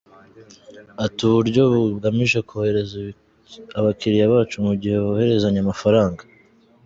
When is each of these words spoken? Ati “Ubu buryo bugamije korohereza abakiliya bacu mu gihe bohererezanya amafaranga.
Ati 1.05 1.19
“Ubu 1.23 1.35
buryo 1.39 1.61
bugamije 1.73 2.39
korohereza 2.47 2.99
abakiliya 3.79 4.33
bacu 4.33 4.55
mu 4.65 4.73
gihe 4.81 4.97
bohererezanya 5.05 5.59
amafaranga. 5.65 6.21